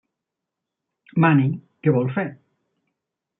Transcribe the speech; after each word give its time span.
Mani: 1.25 1.45
què 1.83 1.95
vol 1.99 2.11
fer? 2.17 2.25